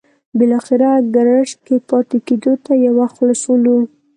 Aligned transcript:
بالاخره 0.37 0.89
ګرشک 1.15 1.57
کې 1.65 1.75
پاتې 1.89 2.17
کېدو 2.27 2.53
ته 2.63 2.71
یو 2.85 2.95
خوله 3.13 3.35
شولو. 3.41 3.77